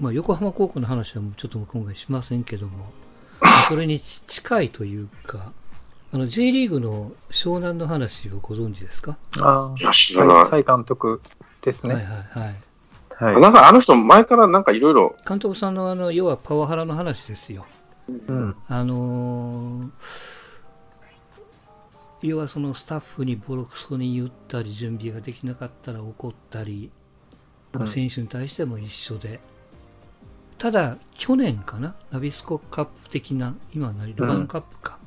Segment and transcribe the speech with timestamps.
[0.00, 2.90] まあ、横浜高校の話はもうちょっと今回しませんけども、
[3.68, 5.52] それに近いというか、
[6.12, 9.16] あの J リーグの湘南の話をご存知ですか？
[9.38, 10.42] あいや、知らない。
[10.42, 11.20] あ、蔡監督
[11.62, 12.08] ですはいはいね。
[12.30, 13.32] はい。
[13.32, 13.40] はい。
[13.40, 17.66] なんかあの人前からなんかいろいろ、監督さんのあの、要はパワハラの話ですよ。
[18.08, 18.56] うん。
[18.68, 19.90] あのー
[22.22, 26.90] 要はそのスタッフにボロクソに言ったり、準備ができなかったら怒ったり、
[27.72, 29.40] うん選手に対しても一緒で。
[30.60, 31.94] ただ、去年かな？
[32.12, 34.98] ナビスコカップ的な、今は何ルヴァンカップか。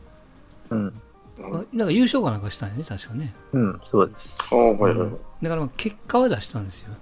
[0.71, 0.93] うん。
[1.39, 3.35] あなんか優勝かなんかしたんやね、確かね。
[3.53, 4.35] うん、そうです。
[4.51, 5.19] ああ、はいはいはい。
[5.43, 6.93] だからまあ結果は出したんですよ。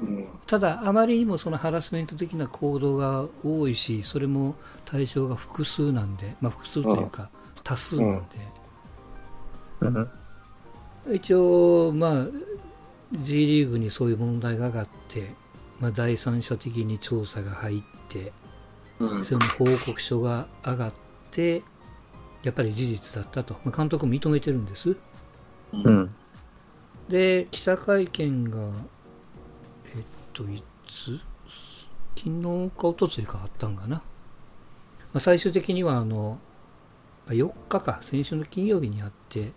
[0.00, 7.30] うんただ、あまりにもそのハラスメント的な行動が多いし、それも対象が複数なんで、まあ複数というか
[7.62, 8.26] 多数なんで、
[9.80, 9.88] う
[11.12, 11.14] ん。
[11.14, 12.26] 一応、まあ、
[13.12, 15.32] G リーグにそういう問題が上がって、
[15.82, 18.32] まあ、第三者的に調査が入って、
[19.00, 20.92] うんその報告書が上がっ
[21.32, 21.64] て、
[22.44, 24.96] やっぱり事実だったと、まあ、監督認めてるんです。
[25.72, 26.14] うん。
[27.08, 28.70] で、記者会見が、
[29.86, 31.18] えっと、いつ？
[32.16, 33.96] 昨日か一昨日かあったんかな。
[33.96, 34.04] ま
[35.14, 36.38] あ、最終的には、あの、
[37.26, 39.50] あ4日か、先週の金曜日にあって、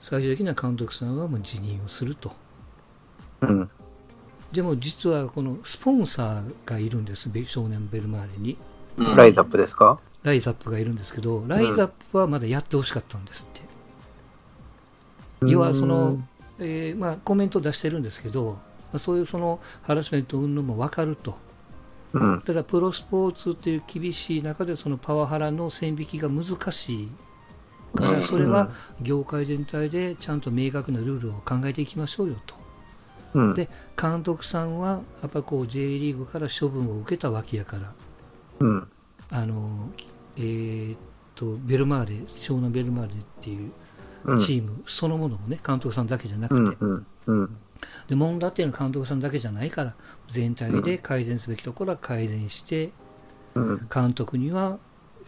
[0.00, 2.30] 最終的には監督さんはもう辞任をすると。
[3.40, 3.68] うん。
[4.56, 8.56] でも実はこのスポンサーがいるんです、ベ少年ベルマーレに。
[8.96, 10.00] うんライズアップですか？
[10.22, 13.66] ライザップがいるんですけど、ライザップはまだやってほしかったんですって。
[15.46, 16.18] 要はその、
[16.58, 18.58] えーまあ、コメントを出してるんですけど、ま
[18.94, 21.36] あ、そういうそのハラスメント云々も分かると。
[22.14, 22.40] うん。
[22.40, 27.08] ただ、プロスポーツっていう厳しい中で、そのパワハラの線引きが難しい
[27.94, 28.70] かうんら、それは
[29.02, 32.54] 業界全体でちゃんと明確なルールを考えていきましょうよと。
[33.36, 33.54] うん。
[33.54, 33.68] で
[34.00, 37.92] 監督さんは、やっぱこう J リーグから処分を受けたわけやから、
[38.60, 38.88] うん。
[39.30, 39.90] あの、
[40.36, 40.98] えーっ
[41.34, 43.72] と、ベルマーレ、湘南ベルマーレっていう
[44.24, 44.38] うん。
[44.38, 47.06] チームそのものもね、監督さんだけじゃなくて、うん。
[47.26, 47.40] うん。
[47.42, 47.56] うん。
[48.08, 49.94] で問題っていうのは監督さんだけじゃないから
[50.28, 52.90] 全体で改善すべきところは改善して、
[53.54, 53.88] うん。
[53.94, 54.78] 監督には、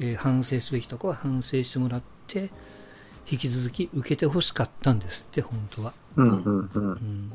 [0.01, 2.51] えー反省すべきところは反省してもらって
[3.31, 6.29] 引き続き受けてほしかったんですって本当は、うん。
[6.29, 6.71] うん。
[6.75, 6.93] うん。
[6.93, 7.33] うん、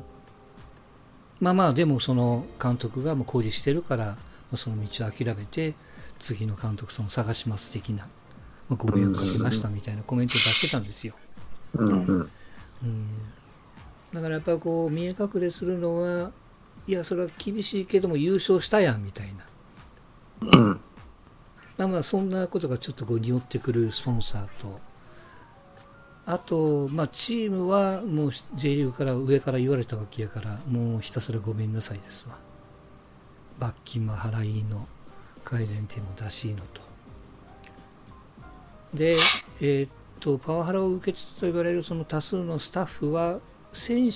[1.40, 4.16] まあまあでもその監督がもう工事してるからま
[4.54, 5.74] あその道を諦めて
[6.18, 8.06] 次の監督さんを探します的な、
[8.68, 11.14] まあ、ご迷惑かけましたみたいなコメントを出してたんですよ、
[11.74, 11.88] うん。
[11.88, 12.30] うん。
[12.82, 13.08] うん、
[14.12, 16.32] だからやっぱりこう見え隠れするのは
[16.86, 19.44] いやそれは厳しいけども優勝したやんみたいな
[20.52, 20.80] うん。
[21.76, 24.80] まあまあそんなことがちょっとこう匂ってくるスポンサーと
[26.26, 32.38] あと、まあ、チームはもう J リーグから上から言われたわけやからもうひたすらごめんなさいですわ。
[33.58, 34.86] 罰金も払いの
[35.44, 36.80] 改善点も出しのと。
[38.94, 39.16] で
[39.60, 39.90] えーっ
[40.20, 43.40] とパワハラを受けつつと言われるその多数のスタッフは
[43.74, 44.12] 選手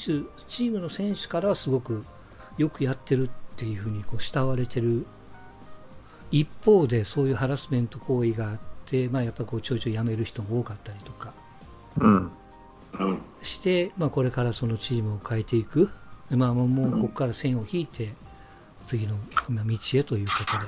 [0.48, 2.04] チームの選手からはすごく
[2.56, 5.04] よくやってるっていうふうにこう慕われてる。
[6.30, 11.32] 一方でそういうハラスメント行為があって、まあ、やっぱこうちょいちょい辞める人も多かったりとか。
[13.42, 15.90] して、まあ、これからそのチームを変えていく、
[16.30, 18.12] まあ、もうここから線を引いて
[18.82, 19.16] 次の
[19.48, 20.66] まあ道へということで、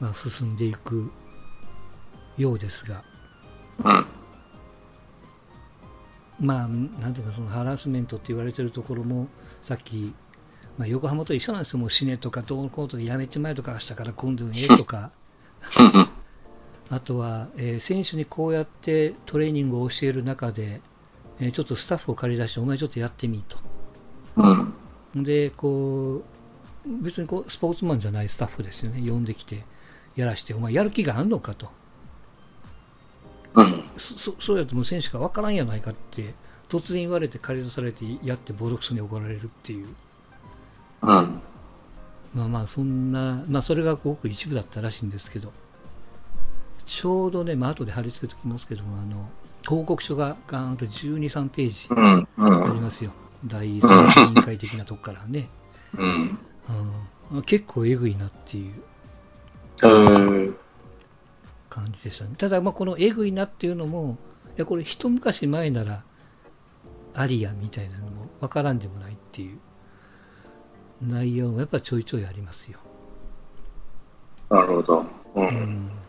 [0.00, 1.10] まあ、進んでいく
[2.36, 3.02] ようですが、
[3.84, 4.06] うん。
[6.40, 9.28] まあ、なんていうかそのハラスメントって言われてるところも
[9.62, 10.14] さっき、
[10.78, 11.80] まあ、横浜と一緒なんですよ。
[11.80, 15.10] もう死ねとかどうのこうとかやめてまえとか明日から今度ええとか
[16.90, 20.80] あとは、えー選手にこうやってトレーニングを教える中で、
[21.40, 23.58] えーちょっとスタッフを借り出してお前ちょっとやってみと。
[24.36, 25.22] うん。
[25.22, 29.08] でこう別にこうスポーツマンじゃないスタッフですよね。
[29.08, 29.64] 呼んできて
[30.16, 31.70] やらしてお前やる気があんのかと。
[33.54, 33.84] うん。
[33.96, 36.34] そそそうやってもう選手が分からんやないかって
[36.68, 39.88] 突然言われて借り出されてやってボロクソに怒られるっていう。
[41.02, 41.40] うん。
[42.34, 45.52] まあまあそんなまあそれがごく一部だったらしいんですけど
[46.90, 49.30] ちょうどねまあ後で貼り付けておきますけどもあの
[49.64, 52.70] 報告書がガーンと1 2 3ページうんうん。
[52.70, 53.12] ありますよ。
[53.46, 55.48] 第三者委員会的なとこからね、
[55.96, 56.38] うん。
[57.32, 58.74] うん、結構えぐいなっていう
[59.84, 60.54] えー
[61.68, 62.32] 感じでしたね。
[62.36, 66.02] ただまあこのえぐいなっていうのもいやこれ一昔前なら
[67.14, 69.58] ありやみたいなのもわからんでもないっていう
[71.00, 72.80] 内容もやっぱちょいちょいありますよ、
[74.48, 75.06] なるほど。
[75.36, 75.99] ううん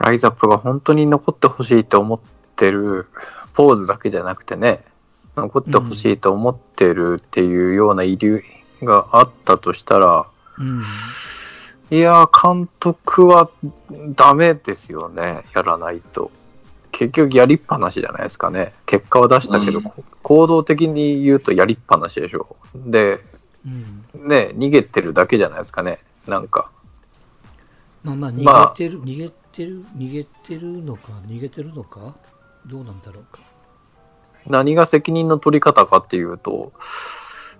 [0.00, 2.20] ライズアップが本当に残ってほしいと思っ
[2.56, 3.06] てる
[3.52, 4.82] ポーズだけじゃなくてね、
[5.36, 8.42] 残ってほしいと思ってるっていうような遺留
[8.82, 10.26] があったとしたら、
[10.58, 10.82] うん。
[11.90, 13.50] いやー、監督は
[14.16, 16.30] ダメですよね、やらないと。
[16.92, 18.72] 結局やりっぱなしじゃないですかね。
[18.86, 22.56] 結果は出したけど、うんこ行動的に言うとやりっぱなしでしょ。
[22.74, 23.20] で、
[23.66, 24.28] うん。
[24.28, 25.98] ね、逃げてるだけじゃないですかね。
[26.26, 26.70] なんか。
[28.02, 32.14] まあまあ、逃まあげてる、逃げてる、逃げてるのか、逃げてるのか
[32.66, 33.40] どうなんだろうか。
[34.46, 36.72] 何が責任の取り方かっていうと、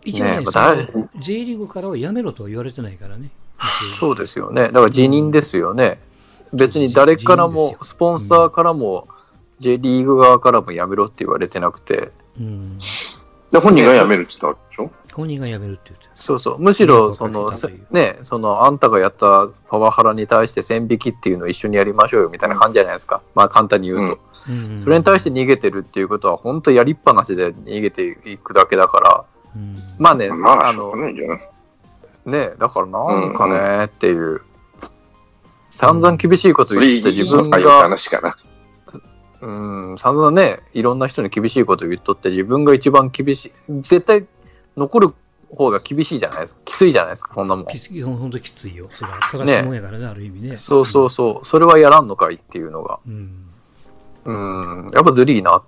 [0.05, 3.31] 一応ね、そねまあの J リーグからはやめろとは言われてないからね。
[3.99, 4.65] そうですよね。
[4.69, 6.01] だから辞任ですよね。
[6.53, 9.07] 別に誰からも、スポンサーからも、
[9.61, 12.79] J リーグ側からもやめろって言われてなくて、うん。
[13.53, 14.91] で、本人が辞めるって言ったわけでしょ？
[15.21, 16.11] 本人が辞めるって言ってる。
[16.15, 17.53] そうそう、むしろ、その
[17.91, 23.23] ね、その、あんたがやったパワハラに対して線引きっていうのを一緒にやりましょうよみたいな感じじゃないですか。
[23.35, 24.19] まあ簡単に言うと。
[24.49, 24.81] うん。
[24.81, 29.25] それに対して逃げてるっていうことは、本当やりっぱなしで逃げていくだけだから、
[29.55, 29.77] うん。
[29.99, 34.41] まあね、まあ、あの、ね、だからなんかね、っていう、
[35.71, 38.37] 散々厳しいこと言って自分かいうが、話かな。
[39.43, 44.27] うん、散々ね、いろんな人に厳しいこと言っとって、自分が一番厳しい、絶対
[44.77, 45.15] 残る
[45.55, 46.61] 方が厳しいじゃないですか。
[46.65, 47.67] きついじゃないですか、そんなもん。
[47.67, 48.89] きつい、ほんときついよ。
[48.95, 50.57] それは、さらしもんやからね、ある意味ね。
[50.57, 52.99] そうそうそう、それはやらんのかいっていうのが。
[53.07, 53.47] うん。
[54.25, 55.63] うん、やっぱずりーな、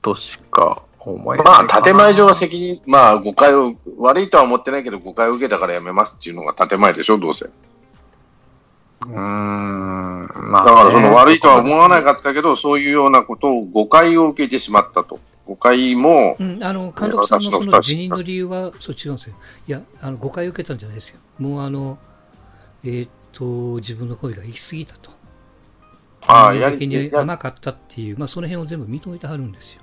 [0.00, 7.46] としか思えないまあ、建前上は責任、まあ、誤解を、悪いとは思ってないけど、誤解を受けたから辞めますっていうのが建前でしょ、どうせ。
[7.46, 15.20] うーん、まあ、だから、その悪いとは思わなっかったけど、そういうようなことを誤解を受けてしまったと。
[15.48, 19.34] 誤解も、うん、あの、監督さんのそ私のの辞任の理由は、そう違うんですよ。
[19.66, 21.20] いや、あの、誤解を受けたんじゃないですよ。
[21.38, 21.98] もうあの、
[22.84, 25.10] えーっと、自分の声が行き過ぎたと。
[26.26, 29.82] ああ、やり、的にや甘かったっていう、まあ、その辺を全部認めてはるんですよ。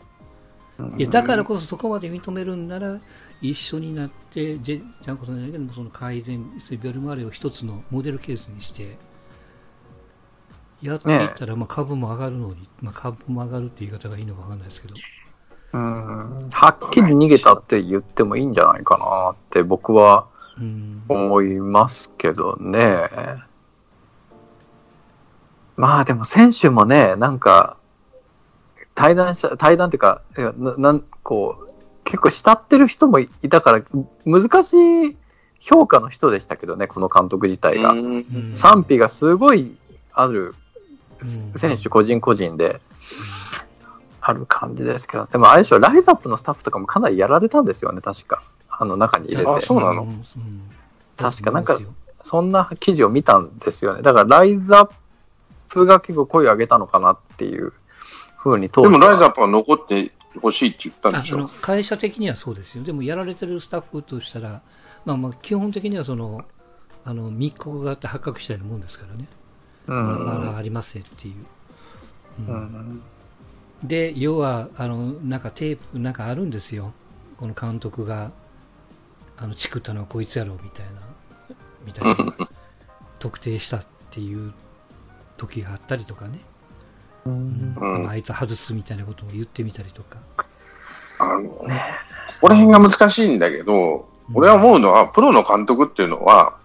[0.97, 2.99] いやだからこそそこまで認めるんなら、
[3.41, 6.45] 一緒になって、ジャンコさんじゃないけども、その改善、
[6.79, 8.97] ベルマーレを一つのモデルケースにして、
[10.83, 14.95] やっていったら、まあ株も上がるのに、まあ株も上がるって言い方がいいのかわかんないですけど、
[15.73, 20.27] うん、はっきり逃げたって言ってもいいんじゃないかなって僕は
[20.59, 23.09] うん、思いますけどね。
[25.75, 27.77] まあでも選手もね、なんか、
[28.93, 30.21] 対談した、対談っていうか、
[30.57, 31.73] ななんこう、
[32.05, 33.83] 結構慕ってる人もいたから、
[34.25, 35.17] 難しい
[35.59, 37.93] 評価の人でしたけどね、この監督自体が。
[38.53, 39.75] 賛否がすごい
[40.13, 40.55] ある
[41.21, 41.59] うん。
[41.59, 42.79] 選手個人個人で
[44.27, 48.41] ある感じですけど、でもあれでしょ、ライズアップのスタッフとかもかなりやられたんですよね、確か。
[48.69, 49.49] あの中に入れて。
[49.49, 50.01] あそうなの？
[50.01, 50.25] ん
[51.15, 51.79] 確かなんか
[52.23, 54.01] そんな記事を見たんですよね。
[54.01, 54.89] だからライズアッ
[55.69, 57.71] プが結構声を上げたのかなっていう
[58.37, 60.11] ふうに当でも、ライザップは残って
[60.41, 61.45] ほしいって言ったんでしょ？
[61.61, 62.83] 会社的にはそうですよ。
[62.83, 64.61] でもやられてるスタッフとしたら、
[65.05, 66.43] まあまあ基本的にはその、
[67.03, 69.27] あの密告があって発覚したようなもんですからね。
[69.87, 71.35] うんまあまあありますよっていう。
[72.49, 73.03] うんうん
[73.87, 76.93] で、要は、あの、なんかテープ、なんかあるんですよ。
[77.37, 78.31] この監督が、
[79.37, 80.91] あの、チクったのはこいつやろ、みたいな、
[81.85, 82.47] みたいな、
[83.19, 84.53] 特定したっていう
[85.37, 86.39] 時があったりとかね。
[87.25, 90.19] うんうんあいつ外すみたいなことを言ってみたりとか。
[91.19, 91.65] あの、こ
[92.41, 96.64] こら辺が難しいんだけど、俺は思うのは、プロの監督っていうのは、うん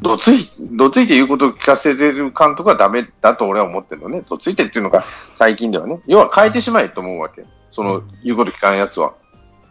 [0.00, 4.22] どつい、どついて言うことを聞かせてる監督はダメだと俺は思ってるのね。
[4.28, 6.00] どついてっていうのが最近ではね。
[6.06, 7.44] 要は変えてしまえと思うわけ。
[7.70, 9.14] その、うん言うこと聞かんやつは。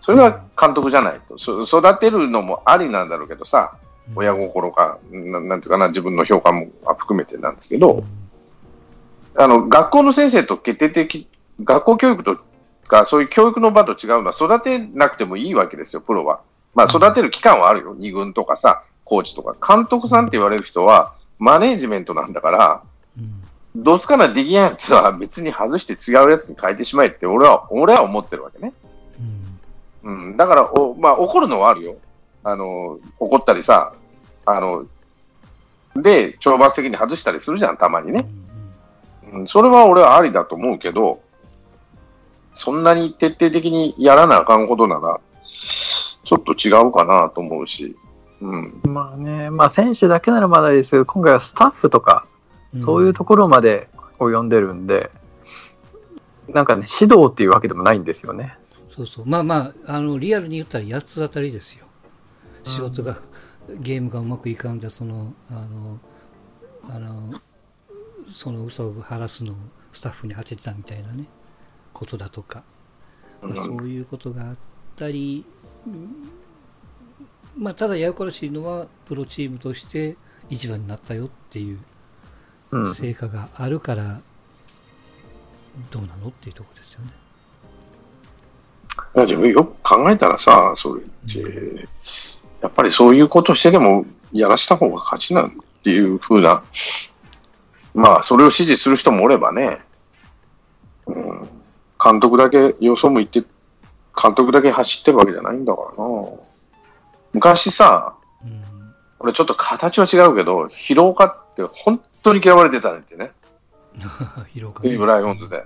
[0.02, 1.38] それは監督じゃないと。
[1.38, 3.78] そ育てるのもありなんだろうけどさ、
[4.16, 6.68] 親心か、ななんていうかな、自分の評価も
[6.98, 8.04] 含めてなんですけど、
[9.36, 11.28] あの、学校の先生と決定的、
[11.62, 12.38] 学校教育と
[12.88, 16.40] か、そういう教育の場と違うのは、育てなくてもいいわけですよ、プロは。
[16.74, 17.96] まあ、育てる期間はあるよ。
[17.98, 19.56] 二軍とかさ、コーチとか。
[19.76, 22.84] 監督さんって言われる人は、マネージメントなんだから、
[23.18, 23.44] うん
[23.80, 28.74] どつかなできんやつは別に外して違うやつに変えてしまえって、俺は、俺は思ってるわけね。
[29.20, 29.48] うん
[30.08, 30.38] うん。
[30.38, 31.98] だから、おまあ、怒るのはあるよ。
[32.44, 33.94] あの、怒ったりさ、
[34.46, 34.86] あの、
[35.96, 38.26] で、懲罰的に外したりするじゃん、たまにね。
[39.34, 41.22] うん、それは俺はありだと思うけど、
[42.54, 47.96] そんなに徹底的にやらなあかんことなら、ちょっと違うかなと思うし、
[48.42, 48.82] うん。
[48.84, 52.26] まあね、まあ選手だけならまだいいですけど、今回はスタッフとか、
[52.74, 53.88] うんそういうところまで
[54.20, 55.10] 及んでるんで、
[56.50, 58.58] なんかね、指導っていうわけでもないんですよね。
[58.90, 59.26] そうそう。
[59.26, 61.86] まあまあ、あの、リアルに言ったら八つ当たりですよ。
[62.66, 63.18] 仕事が、
[63.80, 66.00] ゲームがうまくいかんで、その、あの、
[66.94, 67.34] あの、
[68.30, 69.56] その嘘を晴らすのを
[69.94, 71.24] スタッフに当ててたみたいなね、
[71.94, 72.64] ことだとか、
[73.42, 74.56] まあそういうことがあっ
[74.98, 75.46] ったり、
[75.86, 76.30] うん
[77.58, 80.16] まあ、ただややこしいのは、プロチームとして
[80.50, 81.80] 一番になったよっていう。
[82.94, 84.20] 成果があるから、
[85.92, 87.12] どうなのっていうとこですよね。
[89.16, 91.88] いや自分よく考えたらさ、それって、
[92.62, 95.50] やっぱりそういうことしてでもやらした方が勝ちなんっ
[95.84, 96.64] ていうふうな、
[97.94, 99.80] まあ、それを支持する人もおればね、
[101.06, 101.50] うん、
[102.04, 103.44] 監督だけよそ向いて、
[104.22, 106.20] 監督だけ走ってるわけじゃないんだからな。
[107.34, 108.64] 昔さ、うん。
[109.20, 113.32] 俺ちょっと形は違うけど、広岡って本当に嫌われてたんってね、
[114.54, 115.66] 広岡クリーブライオンズで。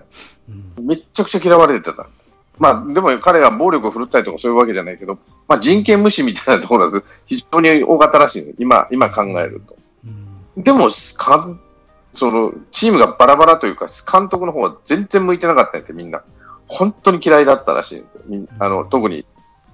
[0.77, 0.85] うん。
[0.85, 2.07] めっちゃくちゃ嫌われてた。
[2.57, 8.53] まあ、でも彼が暴力を振るったりとかそういうわけじゃないけど、まあ人権無視みたいなところだと非常に大型らしいね。
[8.59, 9.75] 今、今考えると。
[10.05, 10.63] うん。
[10.63, 11.59] でも、かん
[12.15, 16.23] その、チームがバラバラというか、監督の方は全然向いてなかったんやって、みんな。
[16.67, 18.03] 本当に嫌いだったらしい
[18.59, 19.25] あの、特に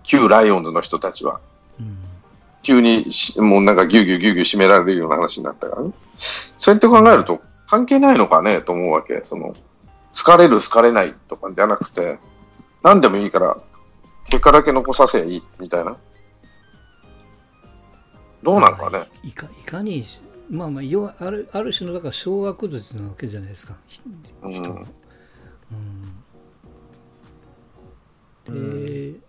[0.03, 1.39] 旧ライオンズの人たちは。
[2.73, 2.81] うん。
[2.81, 5.91] 急にしもうなんかギュウギュウギュウギュウ締められるような話になったからね。
[6.57, 9.21] そうやって考えると関係ないのかねと思うわけ。
[9.25, 9.53] その、
[10.17, 12.17] 好かれる好かれないとかじゃなくて、
[12.83, 13.57] 何でもいいから、
[14.29, 15.97] 結果だけ残させばいいみたいな。
[18.43, 19.03] どうなんかね。
[19.23, 20.05] いかいかに、
[20.49, 24.01] まあまあ、要はあるある種のだから小学術なわけじゃないですか、ひ
[24.41, 24.87] うん人の。
[28.47, 29.19] うん、で、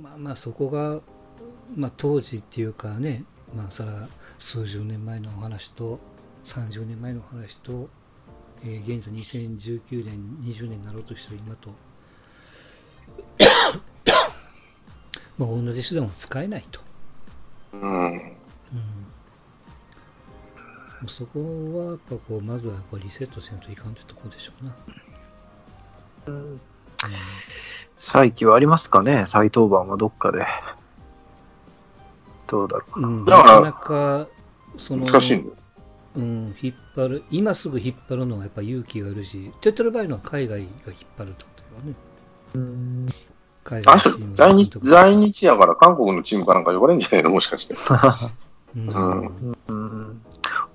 [0.00, 1.00] まあまあ、そこが、
[1.76, 3.24] まあ、当時っていうかね、
[3.54, 4.08] まあ、それは
[4.38, 5.98] 数十年前のお話と、
[6.44, 7.88] 30年前のお話と、
[8.64, 11.70] えー現在2019年、20年になろうとしてる今と、
[15.38, 16.80] まあ、同じ手段を使えないと。
[17.72, 18.12] うん。
[18.14, 18.36] うん
[21.06, 21.40] そこ
[21.78, 24.74] はやっぱこうまずはやっぱリセットせんといかんってとこでしょうな。
[27.96, 29.24] 再起はありますかね？
[29.26, 30.44] 再登板はどっかで。
[32.50, 33.00] どうだろう。
[33.00, 34.28] うん、だからなかなか
[34.76, 35.54] その難しいんだよ。
[36.16, 40.66] うん、引っ張る今すぐ引っ張るのはやっぱ勇気がいるし手っ取る場合のは海外が引っ
[41.16, 41.94] 張るってことだよね。
[42.54, 43.08] うん
[43.62, 43.98] 海外
[44.34, 47.30] 在日、在日やから韓国のチームかなんか呼ばれるんじゃないの？
[47.30, 47.76] もしかして。
[48.76, 50.22] うんうんうん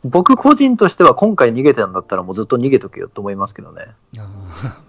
[0.04, 3.88] 僕個人としては今回逃げてたんだったらもうずっと逃げとけよと思いますけどね。
[4.20, 4.24] あー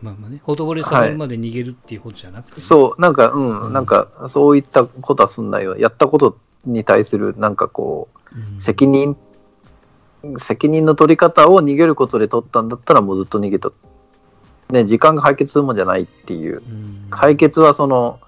[0.03, 5.79] まあまあね、ほとぼりされるまで逃げるっていうことじゃなくてね、そう、なんか、うん、うんなんか、そういったことはすんないよ。
[5.79, 9.17] やったことに対する、なんかこう責任、
[10.39, 13.73] 責任の取り方を逃げることで取ったんだったらもうずっと逃げと。
[14.71, 16.57] ね、時間が解決するもんじゃないっていう。
[16.57, 18.19] うん解決はその、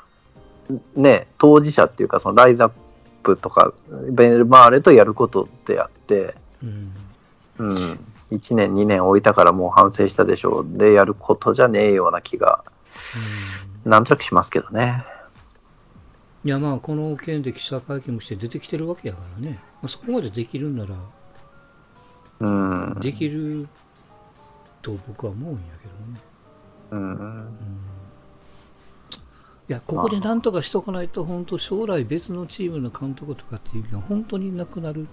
[0.94, 2.70] ね、当事者っていうか、そのライズアッ
[3.22, 3.72] プとか、
[4.10, 6.92] ベルマーレとやることであって、うん
[7.58, 7.98] うん、
[8.30, 10.78] 1年、2年置いたからもう反省したでしょう。
[10.78, 15.04] で、やることじゃねえような気が、うんなんとなくしますけどね。
[16.44, 20.94] いやまあこの件で記者会見もして出てきてるわけやからね、まあ、そこまでできるんなら
[22.40, 22.96] うん。
[23.00, 23.68] できる
[24.80, 26.20] と僕は思うんやけどね。
[26.92, 27.48] うん。
[29.68, 35.08] いや、ここでなんとかしとかないと、本当将来別のチームの監督とかっていうのは本当になくなる。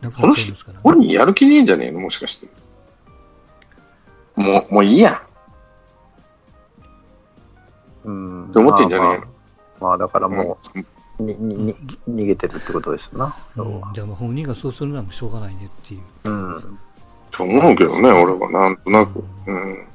[0.00, 0.80] なくなっちゃいますから、ね。
[0.84, 2.00] 俺にやる気ねえんじゃねえの？
[2.00, 2.48] もしかして。
[4.34, 5.22] もう、もういいや。
[8.04, 8.48] うん。
[8.48, 9.10] って思ってんじゃねえの？
[9.10, 9.29] まあまあ、
[9.80, 11.74] まあだからもうんう、に、に、に、
[12.08, 13.36] 逃げてるってことですよな。
[13.56, 16.30] うんじゃあまあ本人がそうするのはもうしょうがないねっていう。
[16.30, 16.78] うん。
[17.30, 19.24] と思うけどね、俺はなんとなく。
[19.46, 19.86] うん。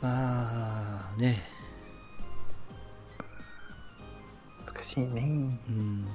[0.00, 1.42] まあね、
[4.66, 5.60] 難しいね。
[5.68, 6.06] うん、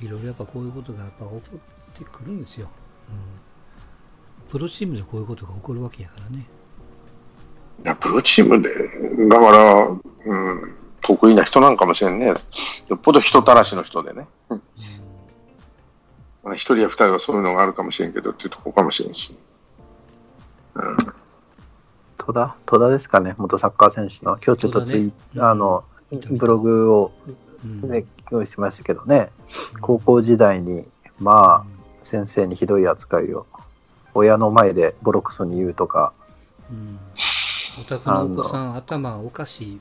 [0.00, 2.68] いろいろやっぱこういうことがやっぱ起こってくるんですよ。
[3.08, 6.46] うん、プロチームでこういうことが起こるわけやからね。
[7.84, 8.70] いや、プロチームで、
[9.28, 12.26] だから、うん、得意な人なんかもしれんね。
[12.26, 12.34] よ
[12.94, 14.26] っぽど人たらしの人でね。
[16.52, 19.36] 一人や二人はそういうのがあるかもしれんけどっていうとこかもしれんし。
[20.74, 20.96] うん。
[22.18, 22.56] 戸田？
[22.66, 23.34] 戸田ですかね。
[23.38, 24.38] 元サッカー選手の。
[24.44, 27.12] 今日ちょっとツイ、戸田ねあの、ブログを
[27.64, 29.30] うんね、用意しましたけどね。
[29.80, 30.86] 高校時代に、
[31.18, 31.70] まあ、
[32.02, 33.46] 先生にひどい扱いを、
[34.14, 36.12] 親の前でボロクソに言うとか、
[36.70, 36.98] うん
[37.78, 39.80] お宅のお子さん頭おかしい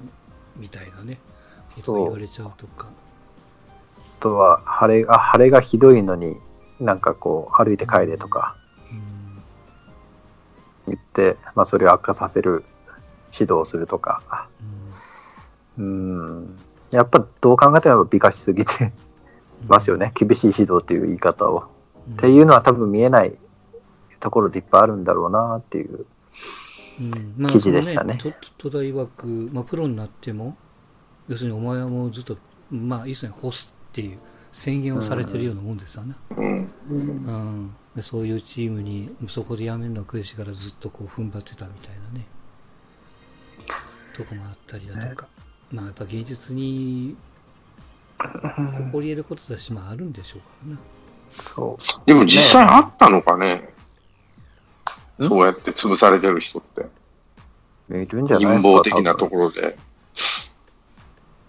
[0.58, 1.20] みたいなね
[1.76, 2.88] ことを言われちゃうとか。
[4.20, 6.36] あとは、腫れが、腫れがひどいのに、
[6.80, 8.56] なんかこう、歩いて帰れとか。
[10.88, 10.94] うん。
[10.94, 12.66] 言って、まあ、それを悪化させる
[13.32, 14.48] 指導をするとか、
[15.78, 16.30] うん。
[16.38, 16.60] うん、
[16.92, 18.92] やっぱどう考えても美化しすぎて
[19.68, 20.12] ますよね。
[20.14, 21.70] 厳しい指導っていう言い方を。
[22.10, 22.14] うん。
[22.16, 23.38] っていうのは多分見えない
[24.20, 26.06] ところでいっぱいあるんだろうなっていう。
[27.00, 27.34] うん。
[27.38, 28.18] まあ、記事でしたね。
[28.18, 30.58] と戸田曰く、まあ、プロになっても、
[31.28, 32.38] 要するにお前はもうずっと、
[32.72, 34.18] まあ、以前干すっていう
[34.52, 36.16] 宣言をされてるようなもんですよね。
[36.36, 36.48] うん。
[36.90, 37.76] うん。
[37.96, 42.26] でそういうチームにそこで辞めるの悔しいからずっとこう踏ん張ってたみたいなね。
[44.16, 45.28] とこもあったりだとか、
[45.72, 47.16] まあやっぱ現実に
[48.86, 50.80] 起こり得ることだしまああるんでしょうからな。
[51.32, 52.02] そう。
[52.06, 53.56] でも実際あったのかね。
[53.56, 53.62] ん
[55.20, 56.86] そうやって潰されてる人って。
[57.90, 58.70] いるんじゃない陰ですか。
[58.70, 59.78] 謀的なと多ころで。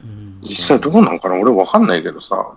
[0.03, 2.55] うん実際どうなのかな俺わかんないけどさ。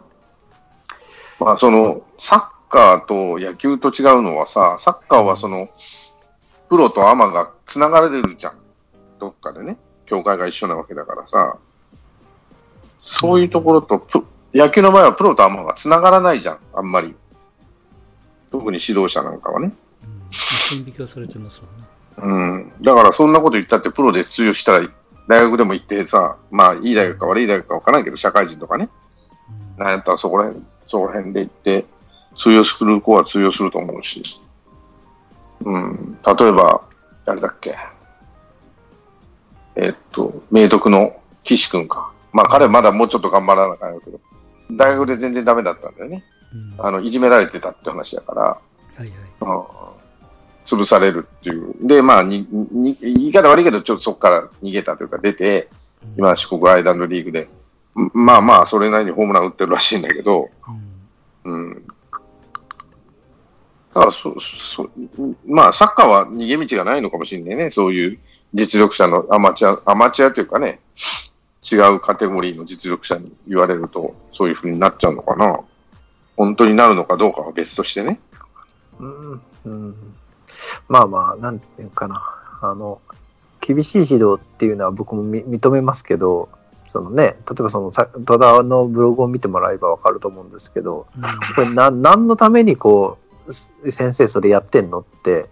[1.40, 5.70] まあその、サッカーと野球と違うのはさ、サッカーはその、
[6.70, 8.58] プロとアマが繋がれるじゃん。
[9.20, 9.78] どっかでね。
[10.06, 11.58] 協会が一緒なわけだからさ。
[12.98, 16.60] そういうところと、プ野球の場合はプロとアマが繋がらないじゃん。
[16.74, 17.16] あんまり。
[18.52, 19.74] 特に指導者なんかはね。
[20.34, 21.88] うん線引きはされてますわね
[22.18, 22.74] うん。
[22.82, 24.88] だからそんなこと言ったってプロで通用したら、
[25.28, 28.90] 大学でも行ってさ、まあいい大学か悪い大学かわからんけど、社会人とかね。
[29.78, 31.86] なんやったらそこら辺、そこら辺で行って、
[32.36, 34.22] 通用する子は通用すると思うし。
[35.62, 36.18] うん。
[36.26, 36.82] 例えば、
[37.26, 37.76] 誰だっけ。
[39.76, 42.12] えっと、明徳の岸君か。
[42.32, 44.20] まあ彼はまだもうちょっと頑張らなあかんやけど、
[44.72, 46.24] 大学で全然ダメだったんだよね。
[46.54, 48.58] うんはあの、いじめられてたって話だから、
[48.98, 49.12] いはい
[49.42, 50.03] うん
[50.66, 51.76] 潰されるっていう。
[51.82, 55.70] で、まあにに、言い方悪いけど、ちょっとそこから逃げたというか出て、
[56.04, 57.50] うん今、四国アイランドリーグで、
[57.96, 60.50] んまあまあ、それなりにホームラン打ってるらしいんだけど、
[61.46, 61.86] うんうん。
[63.94, 64.90] だからそそ
[65.46, 67.72] まあ、サッカーは逃げ道がないのかもしれないね。
[67.72, 68.20] そういう
[68.54, 70.80] 実力者のアマチュア、アマチュアというかね、
[71.70, 75.60] 違うカテゴリーの実力者に言われると、そういうふうになっちゃうのかな。
[76.36, 78.20] 本当になるのかどうかは別としてね。
[79.00, 80.16] うんうん
[80.88, 82.24] まあまあ、なんていうかな、
[82.62, 83.02] あの、
[83.62, 86.50] 厳しい指導っていうのは僕もみ認めますけど、
[86.88, 91.24] そのね、例えばそのさ戸田のブログを見てもらえばわかると思うんですけど、うん
[91.56, 95.46] これな何のためにこう、す先生それやってんのって、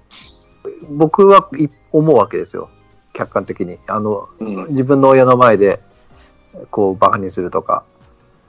[0.90, 2.70] 僕はい思うわけですよ。
[3.14, 3.78] 客観的に。
[3.88, 4.68] あの、うん。
[4.70, 5.82] 自分の親の前で、
[6.70, 7.84] こう、バカにするとか、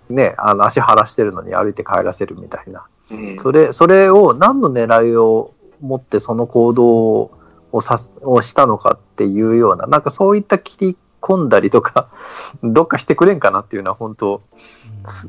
[0.08, 2.86] ね、あの、足晴らしてるのに歩いて帰らせるみたいな。
[3.10, 7.30] うんそれ、それを何の狙いを持ってその行動
[7.72, 12.08] をさをしたのかっていうような、なんかそういった切り込んだりとか、
[12.62, 14.40] どっかしてくれんかなっていうのは本当、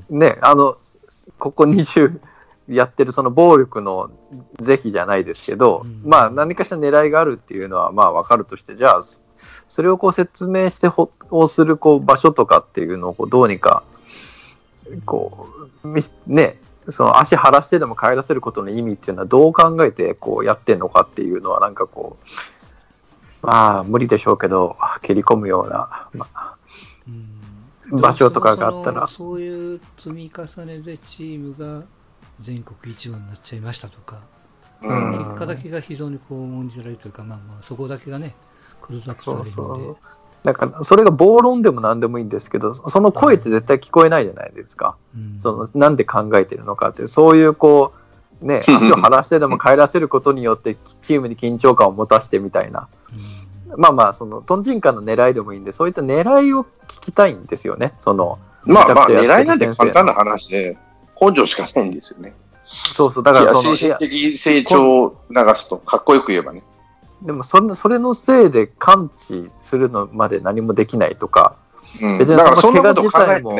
[0.10, 0.78] ね、あの、
[1.39, 2.20] ここ20
[2.68, 4.12] やってるその暴力の
[4.60, 6.02] 是非じゃないですけど、うん。
[6.06, 9.02] まあ何かしら狙いがあるっていうのはまあわかるとして、じゃあ、
[9.68, 13.84] それをこう説明してほをするこう場所とかっていうのをこうどうにか、
[15.06, 15.50] こ
[15.84, 22.17] う、みね、その足晴らしてでも帰らせることの意味っていうのはどう考えてこうやってんのかっていうのはなんかこ
[23.41, 26.56] う、まあ無理でしょうけど、蹴り込むような、まあ、
[27.08, 28.02] うん。
[28.02, 29.08] 場所とかがあったら。
[29.08, 31.86] そういう積み重ねでチームが
[32.39, 34.22] 全国一番になっちゃいましたとか、
[34.82, 38.34] 結果だけが非常にこう重んじられるというか、まあまあ、そこだけがね、
[38.82, 39.98] クローズアップされるそうので、そう。
[40.43, 44.95] だから、それが暴論でも何でもいいんですけど、その声って絶対聞こえないじゃないですか。
[45.15, 47.93] うんその、なんで考えてるのかって、そういうこ
[48.41, 52.88] う、ね、足を晴らしてでも帰らせることによって、チームに緊張感を持たせてみたいな。
[53.12, 53.43] うん
[53.77, 57.93] まあまあ、その、トンチンカンの狙いでもいいんで、そういった狙いを聞きたいんですよね。
[57.99, 60.77] その、まあまあ、狙いなんて簡単な話で、
[61.19, 62.34] 根性しかないんですよね。
[62.65, 66.63] そうそう、だからその、精神的成長を流すと、かっこよく言えばね。
[67.25, 71.55] でもそれ、それのせいで感知するのまで何もできないとか、
[72.01, 73.57] うん、別にその怪我自体も。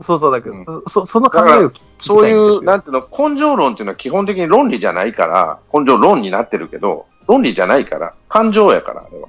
[0.00, 9.28] そうそうだけど、うそその考えをそういう、なんていうの、根性論っていうのは基本的に論理じゃないから、根性論になってるけど、論理じゃないから、感情やから、あれは。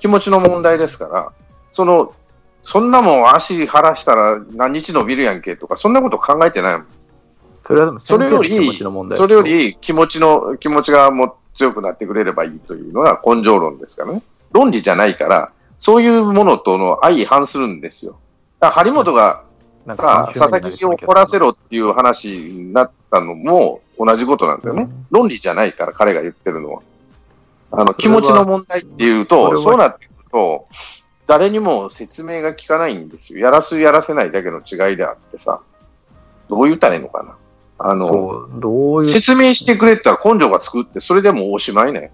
[0.00, 1.32] 気持ちの問題ですから、
[1.72, 2.14] その、
[2.62, 6.86] そんなもん足晴らしたら何日伸びるやんけとか、そんなこと考えてないもん。
[7.62, 8.78] それはでもそれより、
[9.12, 14.22] それより気持ちの、気持ちがもう強くなってくれればいいというのが根性論ですからね。
[14.50, 18.18] 論理じゃないから、そういうものとの相反するんですよ。
[18.60, 19.44] だから張本が
[19.94, 24.84] さ佐々木を怒らせろっていう話になったのも同じことなんですよね。
[24.84, 26.82] うん論理じゃないから、彼が言ってるのは。
[27.72, 30.66] あの、気持ちの問題っていうと、そうなってくると、
[31.26, 33.40] 誰にも説明が効かないんですよ。
[33.40, 35.60] やらす、やらせないだけの違いであってさ。
[36.48, 37.36] どう言ったらいいのかな。
[37.82, 42.12] あの、どういう、説明してくれって言ったら根性がつくって、それでもうおしまいね。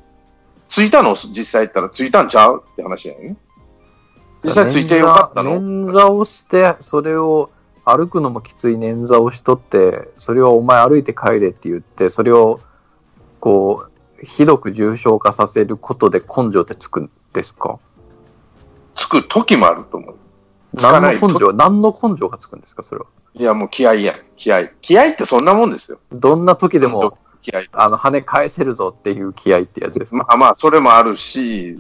[0.69, 1.15] ついたの？
[1.15, 3.37] 実際言ったらついたんちゃうって話だよね。
[4.45, 5.61] 実際ついてよかったの？
[5.61, 7.51] 捻挫をして、それを
[7.85, 12.61] 歩くのもきつい捻挫をしとって、それをお前歩いて帰れって言って、それを
[13.41, 13.87] こ
[14.21, 17.79] う、ひどく重症化させることで根性ってつくんですか？
[18.97, 20.17] つく時もあると思う。
[20.83, 23.07] 何の根性、何の根性がつくんですかそれは？
[23.35, 24.17] いや、もう気合いやん。
[24.37, 24.75] 気合い。
[24.81, 25.99] 気合いってそんなもんですよ。
[26.13, 27.69] どんな時でも、気合い。
[27.73, 31.79] あの、跳ね返せるぞっていう気合ってやつですか、まあまあ、それもあるし、い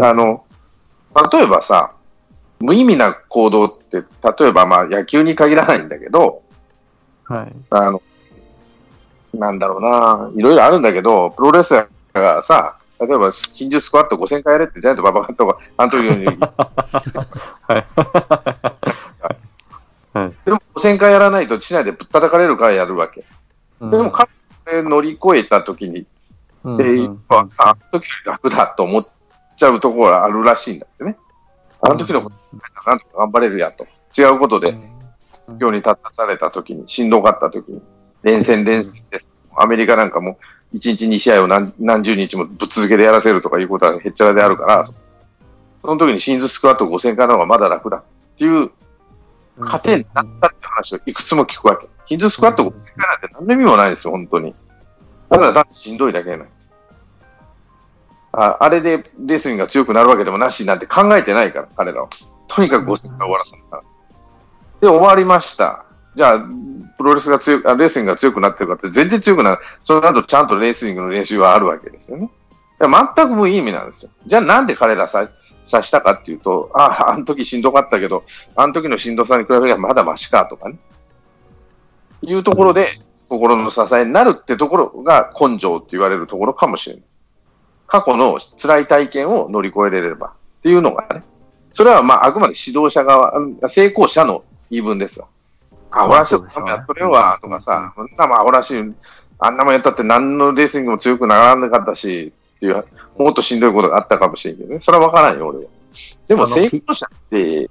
[0.00, 0.44] あの、
[1.32, 1.92] 例えばさ、
[2.60, 4.02] 無意味な行動って、
[4.38, 6.42] 例えばまあ野球に限らないんだけど、
[7.24, 7.52] はい。
[7.70, 8.02] あの、
[9.32, 16.36] なんだろうな、いろいろあるんだけど、プロレスラーがさ、例えば、近日スクワット5000回やれってジャイアント馬場監督が、あの時ように、 は
[17.78, 17.86] い。
[20.12, 20.32] はい。
[20.44, 23.24] でも5000回やらないと地内でぶったたかれるからやるわけ。
[23.80, 24.28] でも、彼
[24.64, 26.06] それ乗り越えた時に、
[26.64, 29.08] うんうのはさ、あの時より楽だと思っ
[29.56, 31.16] ちゃうところがあるらしいんだってね。
[31.80, 32.36] あの時のこと、
[32.86, 33.86] なんとか頑張れるやと。
[34.16, 34.72] 違うことで、
[35.48, 37.80] 今日に立たされた時に、しんどかった時に、
[38.22, 39.28] 連戦連戦です。
[39.56, 40.38] アメリカなんかも、
[40.74, 44.94] 1日2試合を何何十日もぶっ続けでやらせるとかいうことはへっちゃらであるから、そ
[45.82, 48.02] の時にシンズスクワット5000回の方がまだ楽だっ
[48.38, 48.70] ていう
[49.58, 51.88] 糧になったって話をいくつも聞くわけ。
[52.06, 54.54] ヒンズスクワット5000回なんて何の意味もないですよ、本当に。
[55.28, 56.44] ただ単にしんどいだけな。
[58.32, 62.08] ああれでレスリングが強くなるわけでもなしなんて考えてないから、彼らは。
[62.46, 63.82] とにかく5000回終わらせたら。
[64.80, 65.84] で、終わりました。
[66.16, 66.40] じゃあ、
[66.98, 69.58] プロレスが強く、あレスリングが強くなってるかって全然強くなる。
[69.84, 72.30] その後ちゃんとレースリングの練習はあるわけですよね。
[72.80, 74.10] 全く無意味なんですよ。
[74.26, 75.30] じゃあなんで彼らさ、
[75.66, 78.24] さしたかっていうと、ああ、あの時しんどかったけど、
[78.56, 80.78] あの時のしんどさに比べればまだマシかとかね。
[82.22, 82.88] いうところで、
[83.28, 87.04] 心の支えになるってところが根性って言われるところかもしれない。
[87.86, 90.30] 過去の辛い体験を乗り越えれればっ
[90.62, 91.22] ていうのがね。
[91.72, 93.32] それはまああくまで指導者側、
[93.68, 95.28] 成功者の言い分ですわ。
[95.90, 98.74] あ、俺はちょっとやっとれよわ、とかさ、そんなまあ、俺はし、
[99.38, 102.84] あんなもんやったって何のレースリングも強くならなかったし、っていう、
[103.18, 104.80] もっとしんどいことがあったかもしれんけどね。
[104.80, 105.64] それはわからんよ、俺は。
[106.26, 107.68] でも成功者って、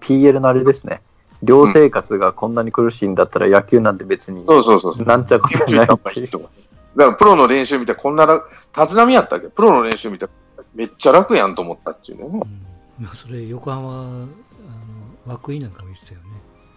[0.00, 1.02] PL のあれですね。
[1.42, 5.02] 寮生活がこんなに苦しいんだったら野球なんて別に、そうそうそう。
[5.04, 6.50] なんちゃことない行っいだか
[6.96, 9.48] らプロの練習見てこんな楽、立浪やったっけ？
[9.48, 10.26] プロの練習見て
[10.74, 12.24] めっちゃ楽やんと思ったっていうね。
[12.24, 12.40] うん
[12.98, 16.26] まあ、それ横浜あの涌井なんかも言ってたよね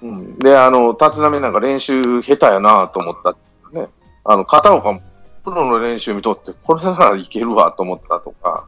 [0.03, 3.31] うん、で、あの、立浪なんか練習下手やなと思った
[3.71, 3.87] ね。
[4.25, 5.01] あの、片岡も
[5.43, 8.67] プロの練習見とって、これならいけるわと思ったとか、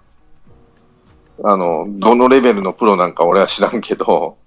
[1.44, 4.38] あの、どのレベルのプロなんか俺は知らんけど、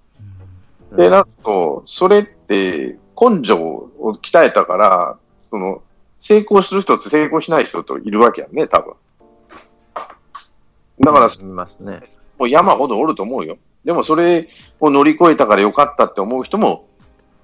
[0.91, 5.83] うんで、なんと、それって根性を鍛えたから、その、
[6.19, 8.95] 成功する人と成功しない人といるわけやんね、多分。
[11.01, 12.01] だから、見ますね。
[12.39, 13.59] もう山ほどおると思うよ。
[13.85, 14.49] でもそれ
[14.81, 16.89] を乗り越えたからよかったって思う人も、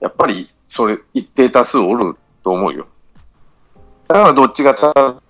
[0.01, 2.87] やっぱりそれ一定多数おると思うよ。
[4.09, 5.21] だからどっちが正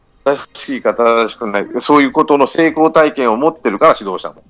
[0.55, 4.43] しいか正しくない、そういうことの成功体験を持ってるから指導者も。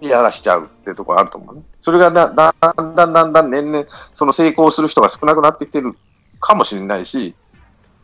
[0.00, 1.62] やらしちゃうってとこあると思うね。
[1.80, 5.92] それがだだんだんだんだん年々、その成功する人が少なくなってきてる
[6.40, 7.34] かもしれないし、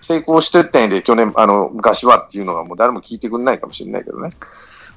[0.00, 4.31] 成功してったんで去年、あの、昔はっていうのがもう誰も聞いてくれないかもしれないけどね。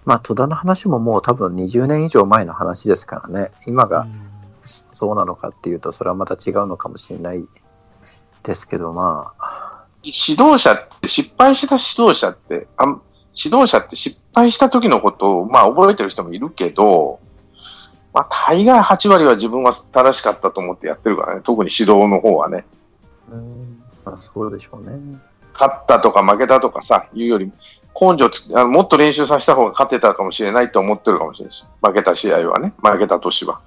[0.06, 3.52] まあ、戸田の話ももう多分20年以上前の話ですからね。
[3.68, 4.32] 今がうん
[4.64, 7.44] そそうなのかっていうと、それはまた違うのかもしれない
[8.44, 13.02] ですけど、まあ、指導者って、失敗した指導者って、あん
[13.34, 17.20] 指導者って失敗した時のことを、まあ覚えてる人もいるけど、
[18.14, 22.66] まあ大概8割は自分は正しかったと思ってやってるからね、特に指導の方はね。
[24.04, 25.00] まあ、そうでしょうね。
[25.54, 27.52] 勝ったとか負けたとかさ、いうより、
[28.00, 33.60] 根性つあのもっと練習させた方が勝てたかもしれないと思ってるかもしれないし、負けた試合はね、負けた年は。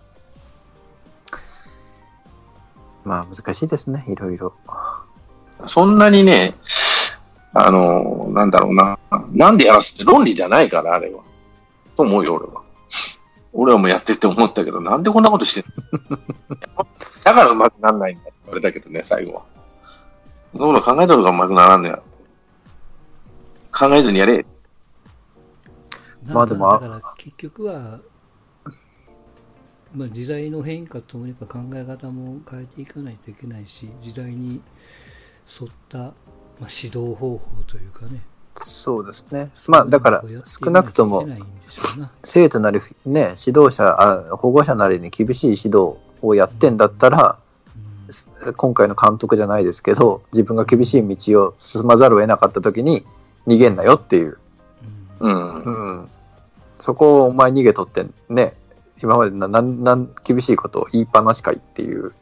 [3.05, 4.55] まあ、難しいですね、いろいろ。
[5.67, 6.55] そんなにね、
[7.53, 8.99] あの、なんだろうな、
[9.33, 11.23] なんでやらすって論理じゃないから、あれは。
[11.97, 12.63] と思うよ、俺は。
[13.53, 15.73] 俺はもうやってって思ったけど、なんでこんなことしてん
[16.11, 16.19] の？
[17.23, 19.43] だからうまくなんないんだって言われたけどね、最後は。
[20.53, 22.03] そのこと考えとるからうまくならんのや。
[23.77, 24.47] 考えずにやれ。
[26.27, 28.01] まあでもだから結局は、
[29.95, 34.63] まあ、時代の変化ともにやっぱ考え方も変えていかないといけないし時代に
[35.61, 36.13] 沿った、まあ、
[36.61, 38.23] 指導方法というかね
[38.57, 39.51] そうですね。
[39.67, 41.27] まあ、だから、少なくとも
[42.23, 47.37] 生徒なり、ね、指導者あ、保護者なりに厳しい指導をやってんだったら、
[48.57, 53.05] 今回の監督じゃないですけど、自分が厳しい道を進まざるを得なかった時に、
[53.47, 54.39] 逃げんなよっていう。
[55.21, 55.99] うんうん。
[55.99, 56.09] うん。
[56.81, 58.55] そこをお前逃げとってね、
[59.03, 62.13] 今までななんなん厳しいことを言いっぱなしかいっていう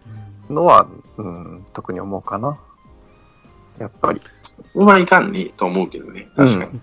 [0.48, 2.58] うんのは、うん、特に思うかな。
[3.78, 4.20] やっぱり。
[4.72, 6.28] それはいかんねと思うけどね。
[6.36, 6.80] 確かに。